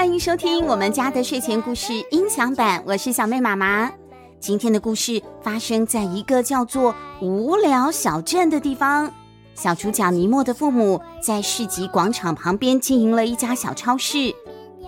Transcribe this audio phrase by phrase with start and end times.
[0.00, 3.92] 欢迎收听我们家的睡前故事音响版，我是小妹妈妈。
[4.40, 9.12] 今天的故事发生在一个叫做无聊小镇的地方。
[9.54, 14.34] 小主角尼莫的父母在市集广场旁边经营了一家小超市。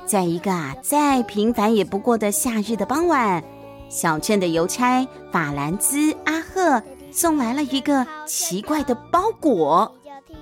[0.07, 3.45] 在一个啊再平凡也不过的夏日的傍晚，
[3.91, 9.95] 小镇的邮差法兰兹阿赫送来了一个奇怪的包裹，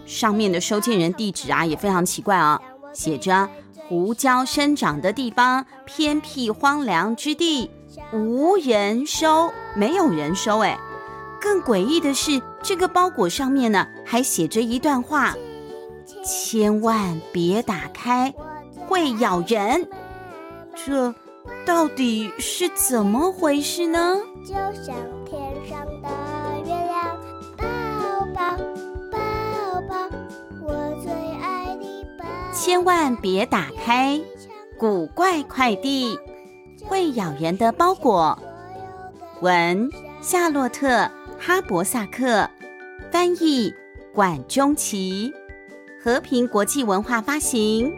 [0.07, 3.49] 上面的收件人地址啊也非常奇怪啊，写着。
[3.91, 7.69] 胡椒生长的地方，偏僻荒凉之地，
[8.13, 10.61] 无人收，没有人收。
[10.61, 10.79] 哎，
[11.41, 15.35] 更诡异的是，这个包裹上面呢，还写着一段话：
[16.25, 18.33] 千万别打开，
[18.87, 19.85] 会咬人。
[20.87, 21.13] 这
[21.67, 24.19] 到底是怎么回事呢？
[24.47, 26.09] 就像天上的
[26.65, 27.19] 月亮，
[27.57, 27.67] 抱
[28.57, 28.70] 抱。
[32.63, 34.21] 千万别打开
[34.79, 36.19] 古怪快递，
[36.85, 38.39] 会咬人的包裹。
[39.41, 39.89] 文：
[40.21, 40.87] 夏洛特·
[41.39, 42.51] 哈伯萨克，
[43.11, 43.73] 翻译：
[44.13, 45.33] 管中奇，
[46.05, 47.97] 和平国际文化发行。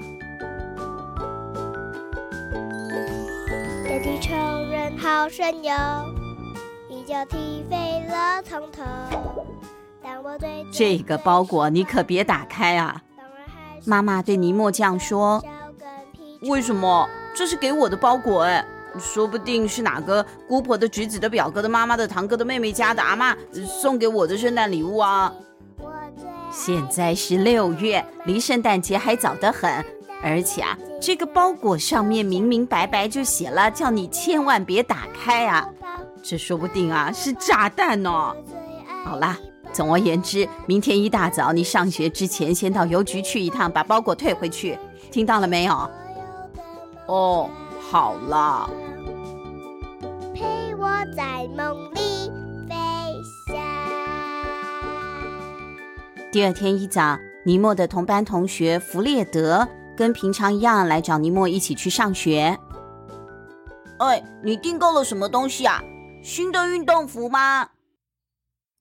[3.84, 4.32] 有地球
[4.70, 5.74] 人好神勇，
[6.88, 8.84] 一脚踢飞了从头。
[10.00, 13.02] 但我对这个包裹，你可别打开啊！
[13.84, 15.42] 妈妈对尼莫这样说
[16.48, 17.08] ：“为什么？
[17.34, 18.64] 这是给我的包裹哎，
[19.00, 23.34] 说不定是哪个姑婆的侄子的表哥的妈妈的堂哥的妹妹家的阿妈
[23.80, 25.33] 送给我的圣诞礼物啊！
[26.50, 29.84] 现在是六月，离圣诞节还早得很，
[30.22, 35.66] 而且啊，这个包裹上面明明白白就写了，叫你千万别打开啊！
[36.22, 38.37] 这说不定啊是炸弹哦！
[39.04, 39.38] 好啦。”
[39.72, 44.78] 总而言之，明天一大早你上学之前，先到邮局去一趟，把包裹退回去。
[45.10, 45.91] 听到了没有？
[47.06, 47.50] 哦，
[47.91, 48.69] 好了。
[50.34, 52.31] 陪我在梦里
[52.69, 52.75] 飞
[53.47, 53.56] 翔。
[56.31, 62.59] 第二天一早，尼莫的同班同学弗列德跟平常一样来找尼莫一起去上学。
[63.99, 65.82] 哎，你订购了什么东西啊？
[66.22, 67.69] 新的运动服吗？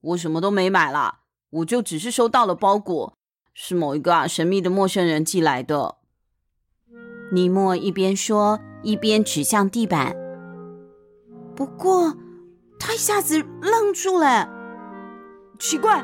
[0.01, 1.19] 我什么都没买啦，
[1.51, 3.13] 我就只是收到了包裹，
[3.53, 5.95] 是某一个啊神秘的陌生人寄来的。
[7.31, 10.15] 尼莫一边说，一边指向地板。
[11.55, 12.15] 不过，
[12.79, 14.49] 他一下子愣住了。
[15.59, 16.03] 奇怪，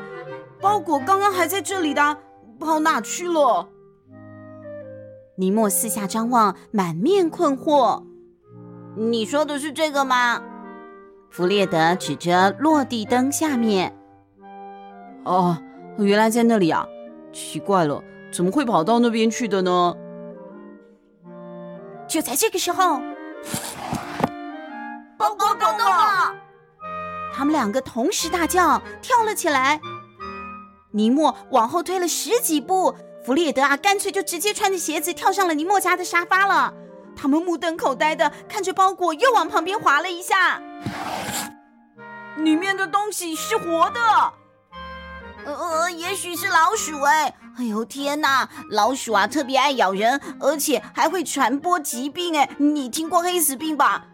[0.60, 2.18] 包裹刚刚还在这里的，
[2.60, 3.68] 跑哪去了？
[5.36, 8.04] 尼莫四下张望，满面困惑。
[8.96, 10.42] 你说的是这个吗？
[11.30, 13.94] 弗列德指着落地灯下面。
[15.24, 15.56] 哦，
[15.98, 16.86] 原来在那里啊！
[17.32, 18.02] 奇怪了，
[18.32, 19.94] 怎么会跑到那边去的呢？
[22.08, 23.00] 就在这个时候，
[25.18, 26.34] 包裹跑到了！
[27.34, 29.80] 他们两个同时大叫，跳了起来。
[30.90, 36.72] 尼莫往后退了十几步，弗列德啊，干脆就直接穿着鞋子跳上了尼莫家的沙发了。
[37.14, 40.62] 他们目瞪口呆的看着包裹，又往旁边滑了一下。
[42.38, 44.00] 里面的东西是活的，
[45.44, 47.34] 呃，也许是老鼠哎！
[47.58, 52.48] 哎呦天哪，老鼠啊特别爱咬人，而且还会传播疾病哎！
[52.58, 54.06] 你听过黑死病吧？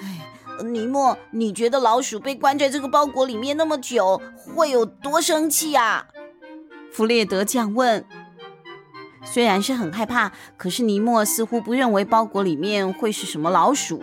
[0.00, 4.22] 哎，尼莫，你觉得老鼠被关在这个包裹里面那么久，
[4.54, 6.06] 会有多生气啊？
[6.92, 8.04] 弗列德这样问。
[9.24, 14.02] 虽然是很害怕，可是尼莫似乎不认为包裹里面会是什么老鼠。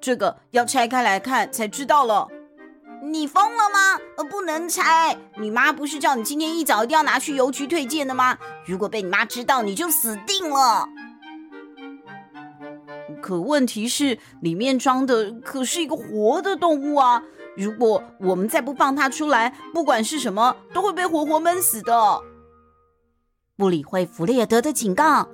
[0.00, 2.28] 这个要拆开来看才知道了。
[3.02, 4.00] 你疯了吗？
[4.16, 5.16] 呃，不能拆。
[5.38, 8.36] 你妈不是叫你今天一早一定要拿去邮局退件的吗？
[8.66, 10.88] 如果被你妈知道，你就死定了。
[13.22, 17.22] 可问题是，里面装的可是一个活的动物啊！
[17.56, 22.20] 如果我们再不放它出来，不管是什么，都会被活活闷死的。
[23.56, 25.28] 不理会弗列德的警告，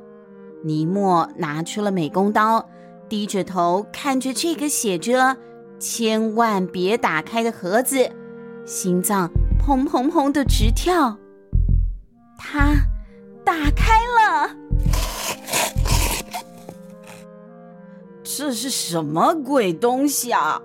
[0.65, 2.69] 尼莫拿出了美工刀。
[3.09, 5.37] 低着头看着这个写着
[5.79, 8.11] “千万别打开”的盒子，
[8.65, 11.17] 心脏砰砰砰的直跳。
[12.39, 12.75] 他
[13.45, 14.51] 打开了，
[18.23, 20.61] 这是什么鬼东西啊？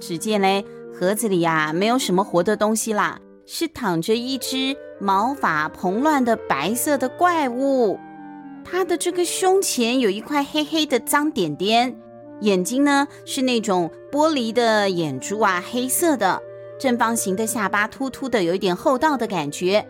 [0.00, 7.98] 只见嘞，盒子里呀没有什么活的东西啦，是躺着一只毛发蓬乱的白色的怪物。
[8.64, 11.96] 它的这个胸前有一块黑黑的脏点点，
[12.40, 16.42] 眼睛呢是那种玻璃的眼珠啊，黑色的，
[16.78, 19.86] 正方形的下巴突突的，有一点厚道的感觉，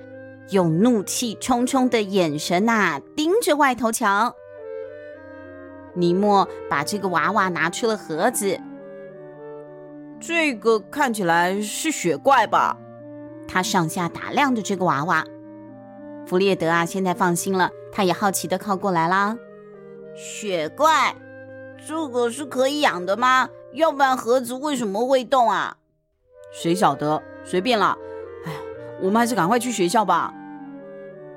[0.50, 4.34] 用怒气冲冲的眼神呐盯着外头瞧。
[5.94, 8.60] 尼莫把这个娃娃拿出了盒子。
[10.20, 12.78] 这个看起来是雪怪吧？
[13.48, 15.24] 他上下打量着这个娃娃。
[16.26, 19.36] 弗列德啊，现在放心了，他也好奇的靠过来啦。
[20.14, 21.14] 雪怪，
[21.86, 23.48] 这个是可以养的吗？
[23.72, 25.76] 要不然盒子为什么会动啊？
[26.52, 27.22] 谁晓得？
[27.44, 27.96] 随便啦。
[28.44, 28.58] 哎呀，
[29.00, 30.34] 我们还是赶快去学校吧。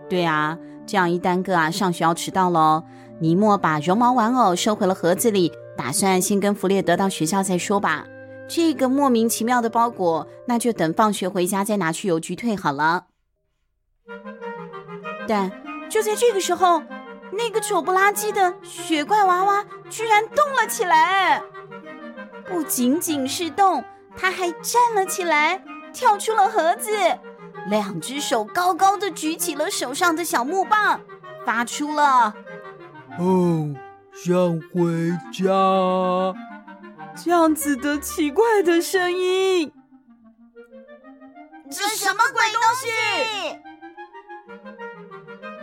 [0.09, 0.57] 对啊，
[0.87, 2.83] 这样一耽搁啊，上学要迟到喽。
[3.19, 8.07] 尼莫把绒毛玩偶收回了盒子里，打算先跟弗列德到学校再说吧。
[8.47, 13.05] 这个莫名其妙的包裹，那就等放学回家再拿去邮局退好了。
[15.27, 15.51] 但
[15.89, 16.81] 就在这个时候，
[17.31, 21.41] 那个丑不拉几的雪怪娃娃居然动了起来！
[22.47, 23.83] 不仅仅是动，
[24.17, 26.91] 它还站了起来，跳出了盒子，
[27.67, 31.01] 两只手高高的举起了手上的小木棒，
[31.45, 32.33] 发出了
[33.19, 33.75] “哦，
[34.13, 36.33] 想回家”
[37.15, 39.71] 这样子的奇怪的声音。
[41.69, 42.87] 这什么鬼东西？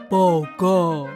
[0.09, 1.09] 报告，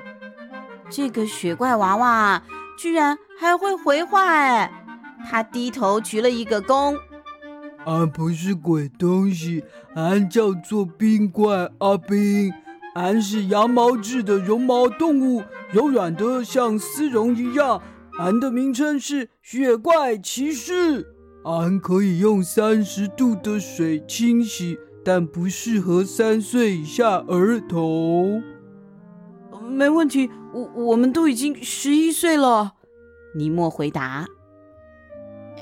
[0.90, 2.42] 这个雪怪娃娃
[2.76, 4.70] 居然还会回话哎！
[5.30, 6.96] 他低头鞠了一个躬。
[7.86, 9.64] 俺不是鬼东西，
[9.94, 12.52] 俺叫做冰怪阿冰，
[12.94, 17.80] 俺是羊毛质的绒毛动物，柔软的像丝绒一样。
[18.18, 21.06] 俺的名称是雪怪骑士，
[21.44, 28.42] 俺可以用三十度的水清洗，但不适合三岁以下儿童。
[29.70, 32.72] 没问题，我我们都已经十一岁了。
[33.34, 34.26] 尼莫回答。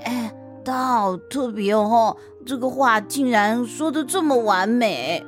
[0.04, 5.24] 哎，他好特别哦，这个话竟然说的这么完美。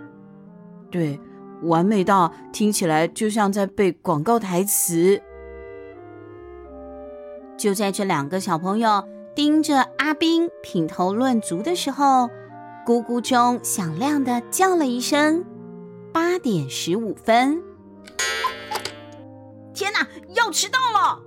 [0.90, 1.20] 对，
[1.62, 5.20] 完美到听起来就像在背广告台词。
[7.56, 9.04] 就在这两个小朋友
[9.34, 12.30] 盯着阿宾品头论足的时候，
[12.86, 15.44] 咕咕钟响亮的叫了一声
[16.10, 17.62] ：“八点十五分。”
[20.34, 21.20] 要迟到了！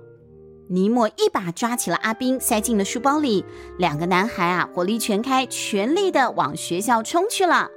[0.68, 3.44] 尼莫一把抓起了阿宾，塞进了书包里。
[3.78, 7.68] 两个男孩啊，火力全开，全力的往学校冲去了。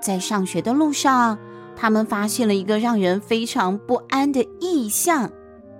[0.00, 1.38] 在上学的路上，
[1.76, 5.30] 他们发现了一个让人非常不安的异象，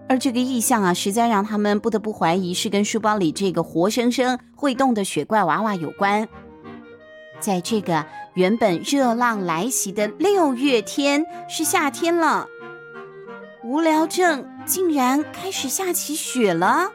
[0.08, 6.28] 而这个异象啊，实在让他们不得不怀疑是跟书包里这个活生生会动的雪怪娃娃有关。
[7.38, 8.04] 在这个
[8.34, 12.48] 原本热浪来袭的六月天，是夏天了。
[13.72, 16.90] 无聊症竟然开始下起雪了。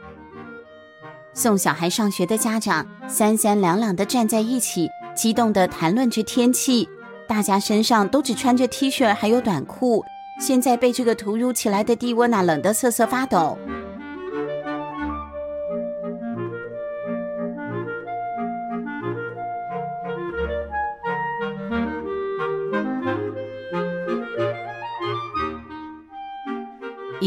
[1.34, 6.88] 送小孩上学的家长三三两两的站在一起，激动的谈论着天气。
[7.28, 10.06] 大家身上都只穿着 T 恤还有短裤，
[10.40, 13.58] 现在被这个突如其来的低温啊，冷得瑟瑟发抖。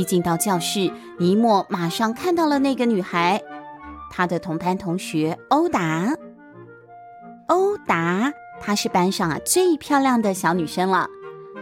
[0.01, 3.43] 一进到教室，尼莫马上看到了那个女孩，
[4.11, 6.17] 她的同班同学欧达。
[7.49, 11.07] 欧达，她是班上啊最漂亮的小女生了，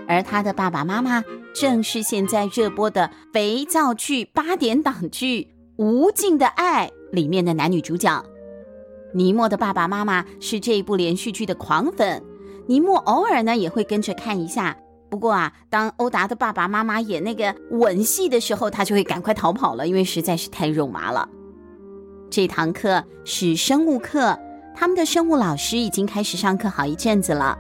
[0.07, 5.43] 而她的爸爸妈妈正是现在热播的肥皂剧八点档剧
[5.77, 8.25] 《无尽的爱》里面的男女主角。
[9.13, 12.23] 尼莫的爸爸妈妈是这一部连续剧的狂粉，
[12.69, 14.77] 尼莫偶尔呢也会跟着看一下。
[15.11, 21.29] 不过啊，当欧达的爸爸妈妈演那个吻戏的时候，他就会赶快逃跑了，因为实在是太肉麻了。
[22.31, 24.39] 这堂课是生物课，
[24.77, 27.59] 他们的生物老师已经开始上课好一阵子了。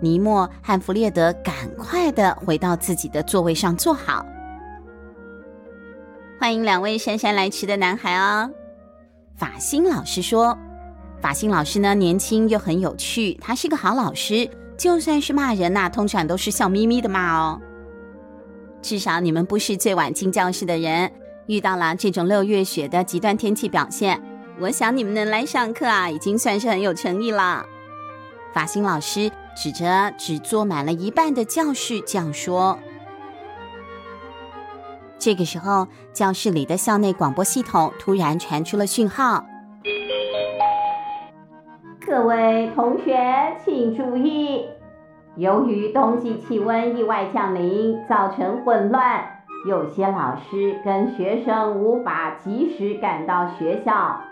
[0.00, 4.24] 尼莫和弗列德赶快的回到自己的座位上坐好。
[6.38, 8.50] 欢迎两位姗姗来迟的男孩哦。
[9.34, 10.56] 法辛老师说
[11.20, 14.48] ：“法辛老师呢，年轻又很有趣，他是个好老师。”
[14.78, 17.60] 就算是骂人呐、通常都是笑眯眯的骂哦。
[18.80, 21.12] 至少你们不是最晚进教室的人，
[21.46, 24.22] 遇到了这种六月雪的极端天气表现，
[24.60, 27.66] 我想你们能来上课啊，已经算是很有诚意了。
[28.54, 32.78] 法辛老师指着只坐满了一半的教室这样说。
[35.18, 39.44] 这个时候，教室里的校内广播系统突然传出了讯号。
[42.08, 44.64] 各位同学，请注意，
[45.36, 54.22] 由于冬季气温意外降临，造成混乱，有些老师跟学生无法及时赶到学校。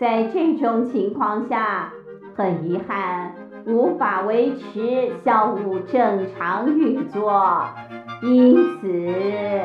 [0.00, 1.92] 在这种情况下，
[2.36, 3.34] 很遗憾，
[3.66, 7.64] 无法维持校务正常运作。
[8.22, 9.62] 因此，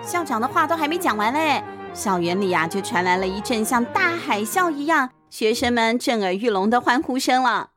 [0.00, 1.60] 校长的话都还没讲完嘞，
[1.92, 7.70] 校园里啊就传来了一阵像大海啸一样，学生们震耳欲聋的欢呼声了。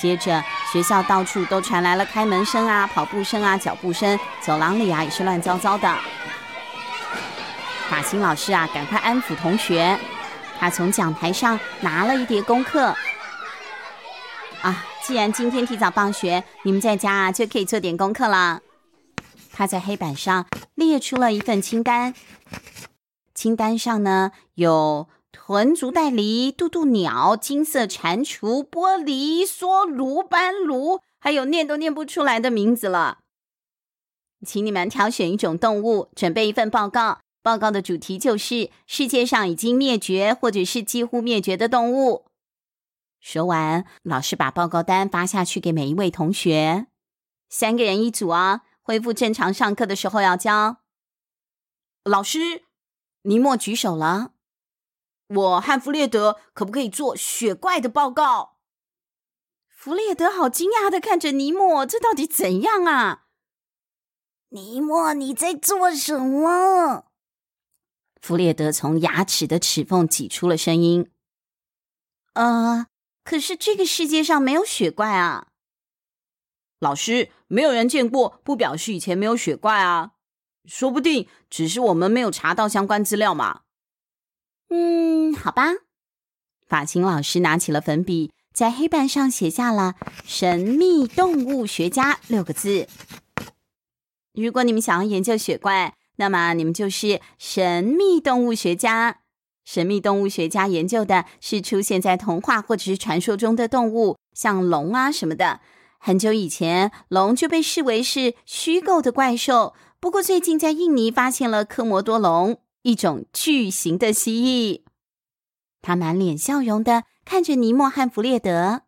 [0.00, 5.92] 接着，学校到处都传来了开门声啊、跑步声啊、脚步声，走廊里啊也是乱糟糟的。
[7.90, 9.98] 法新老师啊，赶快安抚同学。
[10.60, 12.94] 他从讲台上拿了一叠功课。
[14.62, 18.60] 啊，既然今天提早放学，你们在家啊就可以做点功课了。
[19.52, 22.14] 他在黑板上列出了一份清单，
[23.36, 33.18] 清单上呢有豚足带梨、渡渡鸟、金色蟾蜍、玻璃梭、卢班卢，还有念都念不出来的名字了。
[34.44, 37.20] 请你们挑选一种动物，准备一份报告。
[37.42, 42.24] 报告的主题就是世界上已经灭绝或者是几乎灭绝的动物。
[43.20, 46.86] 说完，老师把报告单发下去给每一位同学，
[47.48, 50.78] 三个人一组啊，恢复正常上课的时候要交。
[52.04, 52.62] 老师，
[53.26, 54.34] 尼莫举手了，
[55.26, 58.58] 我和弗列德可不可以做雪怪的报告？
[59.68, 63.26] 弗列德好惊讶的看着尼莫，这到底怎样啊？
[64.50, 67.06] 尼莫，你在做什么？
[68.20, 71.10] 弗列德从牙齿的齿缝挤出了声音
[72.34, 72.86] ：“呃，
[73.24, 75.48] 可是这个世界上没有雪怪啊。”
[76.78, 80.12] 老师，没有人见过，不表示以前没有雪怪啊。
[80.66, 83.60] 说不定只是我们没有查到相关资料嘛。
[84.68, 85.72] 嗯，好吧。
[86.66, 89.94] 法勤老师拿起了粉笔，在黑板上写下了
[90.26, 92.88] “神秘动物学家”六个字。
[94.34, 99.20] 如果你们想要研究雪怪，那么你们就是神秘动物学家。
[99.64, 105.60] 神秘动物学家研究的是出现在童话或者是传说中的动物，像龙啊什么的。
[105.98, 109.74] 很久以前，龙就被视为是虚构的怪兽。
[110.06, 114.84] 不过最近在印尼发现了科摩多龙，一种巨型的蜥蜴。
[115.82, 118.82] 他满脸笑容的看着尼莫和弗列德。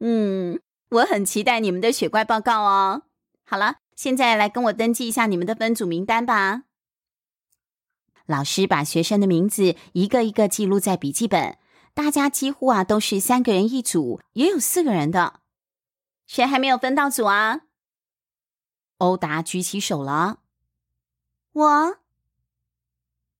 [0.00, 3.02] 嗯，我很期待你们的雪怪报告哦。
[3.44, 3.76] 好了。
[3.94, 6.62] 现在来跟我登记一下你们的分组名单吧。
[8.24, 11.58] 老师把学生的名字一个一个记录在笔记本。
[11.92, 15.40] 大家几乎啊都是三个人一组，也有四个人的。
[16.26, 17.64] 谁还没有分到组啊？
[18.96, 20.38] 欧达举起手了。
[21.54, 21.96] 我，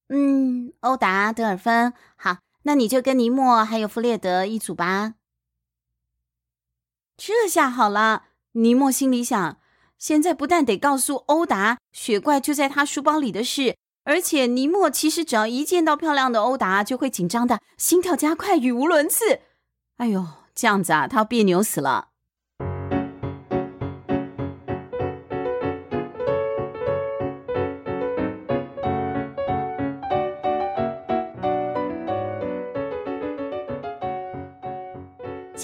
[0.08, 5.14] 嗯，欧达、德尔芬，好，那你就跟尼莫还有弗列德一组吧。
[7.16, 9.58] 这下好了，尼莫心里想。
[9.98, 19.40] 现在不但得告诉欧达雪怪就在他书包里的事，而且尼莫其实只要一见到漂亮的欧达，就会紧张的心跳加快，语无伦次。
[19.96, 22.10] 哎呦，这样子啊，他要别扭死了。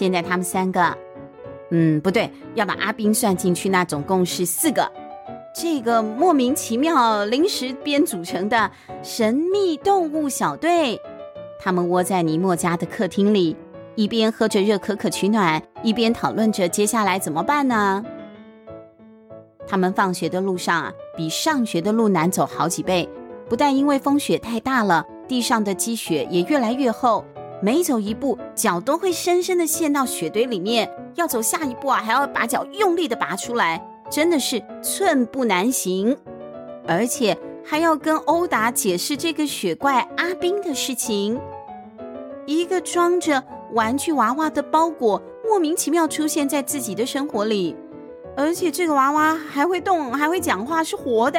[0.01, 0.97] 现在他们三个。
[1.71, 4.91] 嗯，不对，要把阿斌算进去，那总共是四个。
[5.55, 8.71] 这个莫名其妙临时编组成的
[9.03, 10.99] 神秘动物小队，
[11.59, 13.55] 他们窝在尼莫家的客厅里，
[13.95, 18.03] 一边喝着热可可取暖，一边讨论着接下来怎么办呢？
[19.69, 23.07] 他们放学的路上啊，比上学的路难走好几倍，
[23.51, 27.23] 不但因为风雪太大了，地上的积雪也越来越厚。
[27.63, 30.91] 每走一步，脚都会深深的陷到雪堆里面。
[31.17, 36.17] 要走下一步啊，还要把脚用力的拔出来，真的是寸步难行。
[36.87, 41.39] 而且还要跟欧达解释这个雪怪阿宾的事情。
[42.47, 47.77] 一个装着玩具娃娃的包裹，莫名其妙出现在自己的生活里，
[48.37, 51.39] 而且这个娃娃还会动，还会讲话，是活的。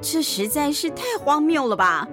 [0.00, 2.06] 这实在是太荒谬了吧！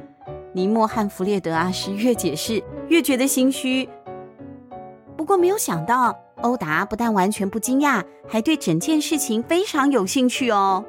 [0.56, 3.90] 尼莫和弗列德啊，是越解释越觉得心虚。
[5.18, 10.86] 不过没有想到，欧达不但完全不惊讶，还对整件事情非常有兴趣哦。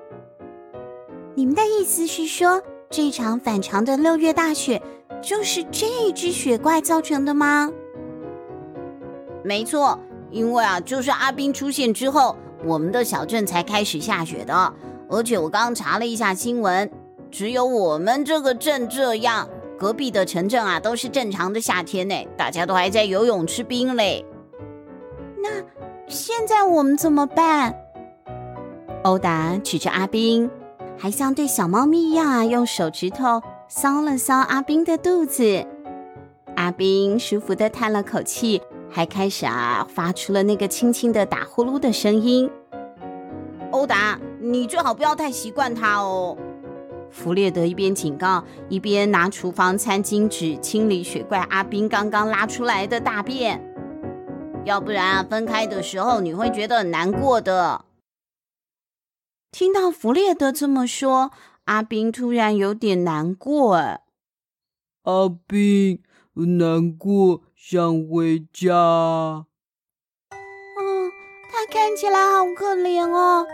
[1.34, 4.80] 你们的意思是说，这场反常的六月大雪
[5.20, 7.72] 就是这只雪怪造成的吗？
[9.42, 9.98] 没错，
[10.30, 14.72] 因为啊，就是阿宾出现之后，我们的小镇才开始下雪的。
[15.08, 16.88] 而且我刚查了一下新闻，
[17.32, 19.48] 只有我们这个镇这样。
[19.78, 24.24] 隔壁的城镇啊，都是正常的夏天呢，大家都还在游泳吃冰嘞。
[25.42, 25.50] 那
[26.08, 27.74] 现在我们怎么办？
[29.04, 30.50] 欧达举着阿冰，
[30.96, 35.64] 还像对小猫咪一样啊，用手指头搔了搔阿冰的肚子。
[36.56, 42.50] 阿冰舒服地叹了口气，还开始啊，发出了那个轻轻的打呼噜的声音。
[43.70, 46.36] 欧达，你最好不要太习惯它哦。
[47.10, 53.60] 弗列德一边警告，一边拿厨房餐巾纸清理雪怪阿宾刚刚拉出来的大便。
[54.64, 57.84] 要不然啊，分开的时候你会觉得很难过的。
[59.52, 61.30] 听到弗列德这么说，
[61.64, 63.76] 阿宾突然有点难过。
[63.76, 64.02] 哎，
[65.04, 66.02] 阿宾，
[66.34, 69.46] 难过，想回家。
[70.30, 71.10] 嗯，
[71.50, 73.46] 他看起来好可怜哦。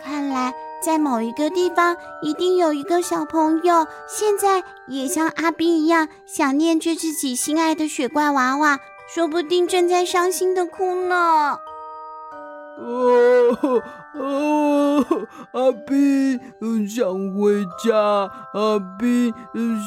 [0.00, 8.80] 看来在某一个地方，一定有一个小朋友，现在也像阿斌一样想念着自己心爱的雪怪娃娃，
[9.14, 11.60] 说不定正在伤心的哭呢。
[12.78, 13.82] 哦
[14.14, 15.04] 哦，
[15.52, 16.40] 阿斌
[16.88, 17.96] 想回家，
[18.52, 19.32] 阿斌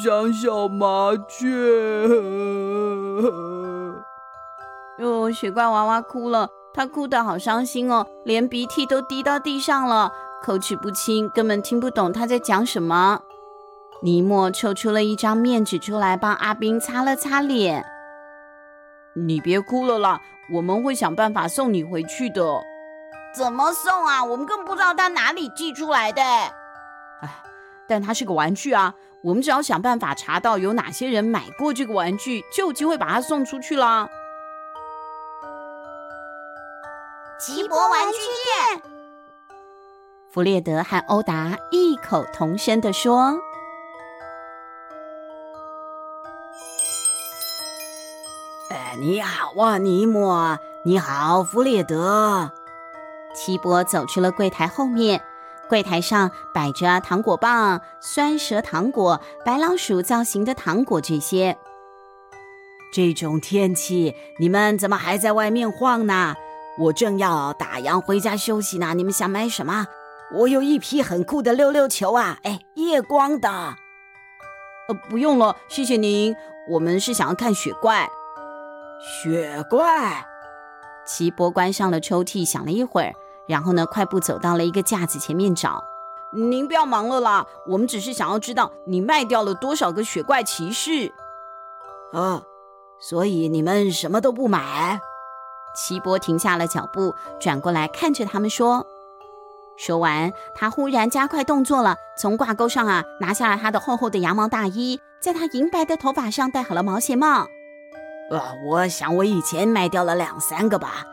[0.02, 1.46] 想小麻雀。
[4.98, 10.10] 哟，雪怪娃娃哭了，他哭得好伤心哦，连鼻涕都滴到地上了，
[10.42, 13.20] 口齿不清，根本听不懂他在讲什么。
[14.02, 17.84] 尼莫抽出了一张面纸出来，帮阿宾擦了擦脸。
[19.14, 20.20] 你别哭了啦，
[20.52, 22.62] 我们会想办法送你回去的。
[23.34, 24.22] 怎么送啊？
[24.22, 26.22] 我们更不知道他哪里寄出来的。
[26.22, 27.42] 哎，
[27.88, 34.08] 但它是个玩具啊，我们只要想办法查到有哪些人买过这个玩具，就有机会把它送出去啦。
[37.38, 38.82] 奇博玩具店，
[40.36, 43.40] 弗列德和欧达异口同声地说
[48.68, 50.58] ：“哎，你好啊，尼莫！
[50.84, 52.52] 你好，弗列德。”
[53.34, 55.22] 齐博走去了柜台后面，
[55.70, 61.56] 柜台上摆着糖果棒、酸蛇糖果、白老鼠造型的糖果这些。
[62.92, 66.34] 这种天气，你们怎么还在外面晃呢？
[66.78, 68.92] 我正要打烊回家休息呢。
[68.92, 69.86] 你们想买什么？
[70.32, 72.38] 我有一批很酷的溜溜球啊！
[72.42, 73.48] 哎，夜光的。
[73.48, 76.34] 呃，不用了，谢谢您。
[76.68, 78.10] 我们是想要看雪怪。
[79.00, 80.26] 雪怪。
[81.06, 83.12] 齐博关上了抽屉，想了一会儿。
[83.46, 85.84] 然后呢，快步走到了一个架子前面找。
[86.32, 91.12] 您不要忙了啦，我们只是想要知道你卖掉了多少个雪怪骑士。
[92.12, 92.42] 啊，
[92.98, 95.00] 所以你们什么都不买？
[95.76, 98.84] 齐博停下了脚步，转过来看着他们说。
[99.78, 107.46] 说完，他忽然加快动作了，从挂钩上啊拿下了他的厚厚的羊毛大衣，在他银白的头发上戴好了毛线帽。
[108.30, 111.04] 呃，我想我以前卖掉了两三个吧。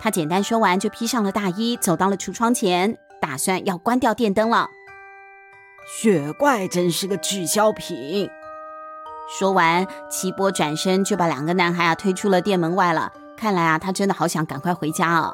[0.00, 4.68] 他简单说完，就披上了大衣，走到了橱窗前，打算要关掉电灯了。
[5.86, 8.28] 雪怪真是个滞销品。
[9.28, 13.12] 说完，齐波转身就把两个男孩啊推出了店门外了。
[13.36, 15.30] 看来啊，他真的好想赶快回家啊。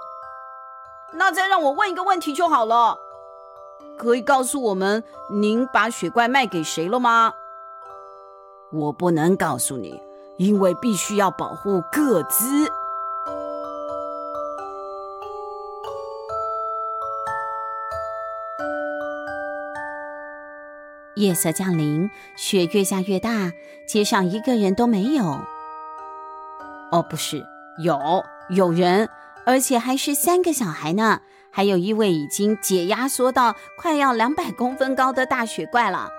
[1.14, 2.98] 那再让我问一个问题就好了，
[3.96, 7.34] 可以告诉我们您把雪怪卖给谁了吗？
[8.72, 10.02] 我不能告诉你，
[10.38, 12.70] 因为必须要保护各自。
[21.14, 23.52] 夜色降临，雪越下越大，
[23.86, 25.38] 街上一个人都没有。
[26.90, 27.46] 哦，不是，
[27.84, 29.10] 有有人，
[29.44, 36.10] 而且还是三个小孩呢，还有一位已经解压缩到快要两百公分高的大雪怪了。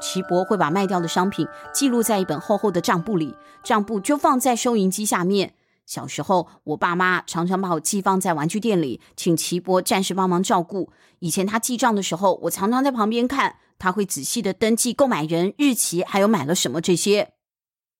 [0.00, 5.54] 奇博会把卖掉的商品记录在一本厚厚的账簿里，账簿就放在收银机下面。
[5.86, 10.90] 小时候，我爸妈常常把我寄放在玩具店里，请奇博暂时帮忙照顾。
[11.20, 17.32] 以前他记账的时候，我常常在旁边看，他会仔细的登记购买人、日期，还有买了什么这些。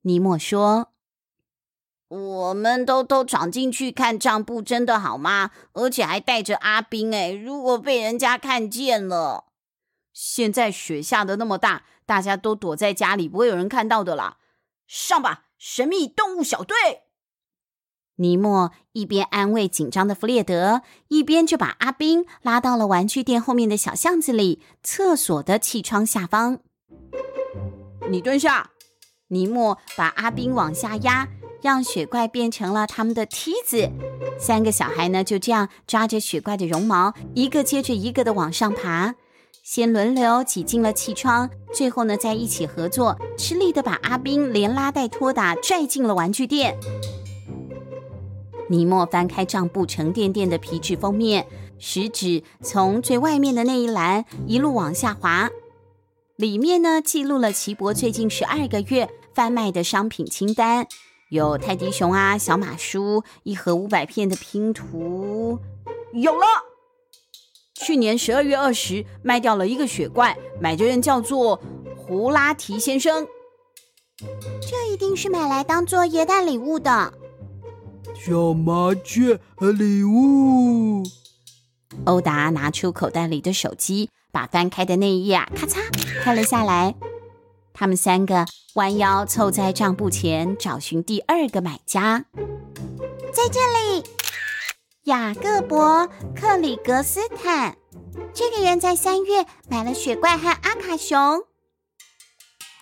[0.02, 0.88] 尼莫说
[2.14, 5.50] ：“我们偷偷闯进去看账簿，真的好吗？
[5.72, 9.46] 而且还带着阿宾，哎，如果被人家看见了，
[10.12, 14.36] 现在雪下的那么大，大家都躲在家里，不会有人看到的啦。
[14.86, 16.76] 上吧，神秘动物小队！”
[18.16, 26.60] 尼莫一边安慰紧张的弗列德，一边就把阿兵拉到了玩具店后面的小巷子里，厕所的气窗下方。
[28.08, 28.70] 你蹲下。
[29.28, 31.26] 尼莫把阿兵往下压，
[31.64, 33.90] 让雪怪变成了他们的梯子。
[34.38, 39.14] 三个小孩呢，就这样抓着雪怪的绒毛，一个接着一个的往上爬，
[39.62, 46.76] 先轮流挤进了气窗，最后呢，再一起合作，吃力的把阿宾连拉带拖打拽进了玩具店。
[48.68, 51.46] 尼莫翻开账簿沉甸甸的皮质封面，
[51.78, 55.48] 食指从最外面的那一栏一路往下滑，
[56.36, 60.86] 里面呢记录了奇博最近十二个月贩卖的商品清单，
[61.34, 65.58] 有泰迪熊啊、小马书、一盒五百片的拼图，
[66.12, 66.46] 有了。
[67.74, 71.60] 去年十二月二十卖掉了一个雪怪，买的人叫做
[71.96, 73.26] 胡拉提先生。
[74.62, 77.12] 这一定是买来当做耶诞礼物的。
[78.14, 81.02] 小麻雀和礼物。
[82.04, 85.80] 欧达拿出口袋里的手机，把翻开的那一页啊，咔嚓
[86.22, 86.94] 拍了下来。
[87.72, 92.24] 他们三个弯腰凑在账簿前，找寻第二个买家。
[93.32, 94.02] 在这里，
[95.04, 97.76] 雅各伯·克里格斯坦，
[98.32, 101.16] 这个人在三月买了雪怪和阿卡熊。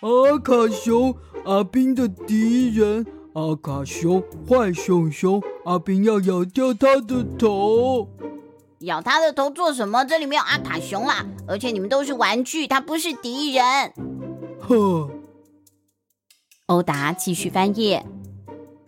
[0.00, 3.06] 阿卡熊，阿宾的敌人。
[3.34, 8.08] 阿卡熊，坏熊熊，阿宾要咬掉他的头。
[8.80, 10.04] 咬他的头做什么？
[10.04, 13.92] 这里没有阿卡熊啦，而且你们都是玩具，他不是敌人。
[14.58, 15.10] 呵。
[16.72, 18.06] 欧达继续翻页，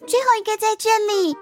[0.06, 1.36] 最后一个在这里。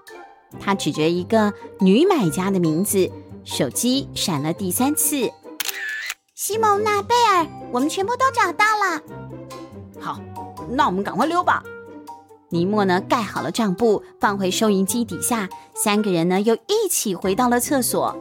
[0.59, 3.09] 他指着一个女买家的名字，
[3.45, 5.31] 手机闪了第三次。
[6.35, 9.01] 西蒙娜贝尔，我们全部都找到了。
[10.01, 10.21] 好，
[10.71, 11.63] 那我们赶快溜吧。
[12.49, 15.49] 尼莫呢，盖好了账簿，放回收银机底下。
[15.75, 18.17] 三个人呢，又一起回到了厕所。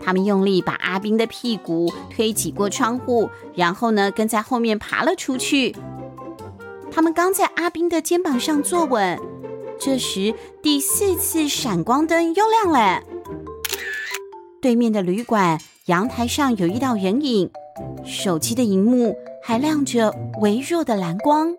[0.00, 5.74] 他们用力把阿宾的屁股推挤过窗户，然后呢，跟在后面爬了出去。
[6.96, 9.20] 他们刚在阿斌的肩膀上坐稳，
[9.78, 13.02] 这时第四次闪光灯又亮了。
[14.62, 17.50] 对面的旅馆阳台上有一道人影，
[18.02, 21.54] 手机的荧幕还亮着微弱的蓝光。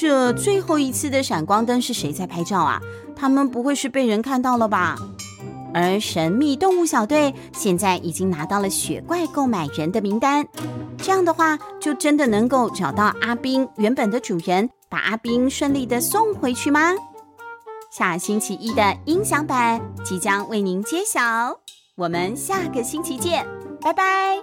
[0.00, 2.80] 这最后一次的闪光灯是谁在拍照啊？
[3.14, 4.96] 他们不会是被人看到了吧？
[5.74, 10.46] 而神秘动物小队现在已经拿到了雪怪购买人的名单，
[10.96, 16.94] 这样的话就真的能够找到阿冰原本的主人，把阿冰顺利的送回去吗？
[17.90, 21.58] 下星期一的音响版即将为您揭晓，
[21.96, 23.46] 我们下个星期见，
[23.80, 24.42] 拜拜。